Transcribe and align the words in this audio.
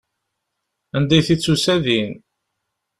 Anda 0.95 1.19
t-id-tusa 1.25 1.75
din. 1.83 2.11